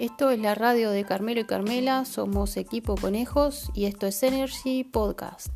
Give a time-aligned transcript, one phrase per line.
[0.00, 4.82] Esto es la radio de Carmelo y Carmela, somos equipo conejos y esto es Energy
[4.82, 5.50] Podcast.